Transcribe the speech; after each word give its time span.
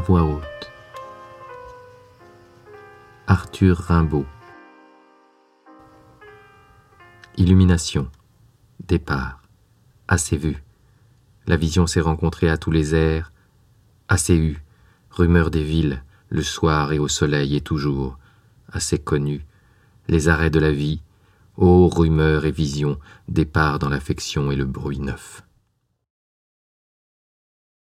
voix 0.00 0.22
haute. 0.22 0.72
Arthur 3.26 3.76
Rimbaud. 3.76 4.26
Illumination. 7.36 8.10
Départ. 8.86 9.42
Assez 10.08 10.36
vu. 10.36 10.62
La 11.46 11.56
vision 11.56 11.86
s'est 11.86 12.00
rencontrée 12.00 12.48
à 12.48 12.56
tous 12.56 12.70
les 12.70 12.94
airs. 12.94 13.32
Assez 14.08 14.36
eu. 14.36 14.62
Rumeur 15.10 15.50
des 15.50 15.62
villes, 15.62 16.02
le 16.28 16.42
soir 16.42 16.92
et 16.92 16.98
au 16.98 17.08
soleil 17.08 17.56
et 17.56 17.60
toujours. 17.60 18.18
Assez 18.72 18.98
connu. 18.98 19.44
Les 20.08 20.28
arrêts 20.28 20.50
de 20.50 20.60
la 20.60 20.72
vie. 20.72 21.02
Ô 21.56 21.88
rumeur 21.88 22.46
et 22.46 22.52
vision, 22.52 22.98
départ 23.28 23.78
dans 23.78 23.88
l'affection 23.88 24.50
et 24.50 24.56
le 24.56 24.64
bruit 24.64 25.00
neuf. 25.00 25.42